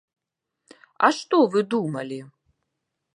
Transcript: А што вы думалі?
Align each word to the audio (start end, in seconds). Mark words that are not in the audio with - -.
А 1.07 1.11
што 1.17 1.37
вы 1.57 1.65
думалі? 1.73 2.17